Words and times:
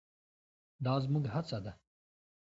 دا 0.85 0.93
زموږ 1.03 1.25
هڅه 1.33 1.57
ده. 1.65 1.73